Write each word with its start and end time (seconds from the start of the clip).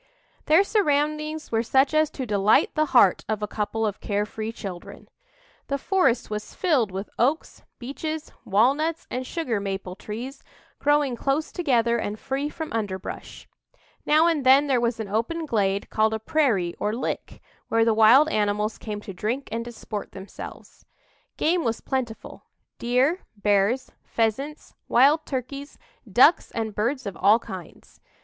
Their 0.45 0.63
surroundings 0.63 1.51
were 1.51 1.61
such 1.61 1.93
as 1.93 2.09
to 2.09 2.25
delight 2.25 2.73
the 2.73 2.87
heart 2.87 3.23
of 3.29 3.43
a 3.43 3.47
couple 3.47 3.85
of 3.85 3.99
care 4.01 4.25
free 4.25 4.51
children. 4.51 5.07
The 5.67 5.77
forest 5.77 6.27
was 6.27 6.55
filled 6.55 6.89
with 6.89 7.11
oaks, 7.19 7.61
beeches, 7.77 8.31
walnuts 8.43 9.05
and 9.11 9.27
sugar 9.27 9.59
maple 9.59 9.95
trees, 9.95 10.43
growing 10.79 11.15
close 11.15 11.51
together 11.51 11.99
and 11.99 12.17
free 12.19 12.49
from 12.49 12.73
underbrush. 12.73 13.47
Now 14.03 14.25
and 14.25 14.43
then 14.43 14.65
there 14.65 14.81
was 14.81 14.99
an 14.99 15.07
open 15.07 15.45
glade 15.45 15.91
called 15.91 16.15
a 16.15 16.19
prairie 16.19 16.73
or 16.79 16.95
"lick," 16.95 17.39
where 17.67 17.85
the 17.85 17.93
wild 17.93 18.27
animals 18.29 18.79
came 18.79 19.01
to 19.01 19.13
drink 19.13 19.49
and 19.51 19.63
disport 19.63 20.13
themselves. 20.13 20.83
Game 21.37 21.63
was 21.63 21.79
plentiful 21.79 22.45
deer, 22.79 23.19
bears, 23.37 23.91
pheasants, 24.03 24.73
wild 24.87 25.27
turkeys, 25.27 25.77
ducks 26.11 26.49
and 26.55 26.73
birds 26.73 27.05
of 27.05 27.15
all 27.15 27.37
kinds. 27.37 27.99